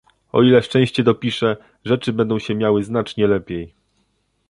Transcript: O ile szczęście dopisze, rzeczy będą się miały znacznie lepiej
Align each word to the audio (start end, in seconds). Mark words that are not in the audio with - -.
O 0.33 0.43
ile 0.43 0.61
szczęście 0.61 1.03
dopisze, 1.03 1.57
rzeczy 1.85 2.13
będą 2.13 2.39
się 2.39 2.55
miały 2.55 2.83
znacznie 2.83 3.27
lepiej 3.27 3.73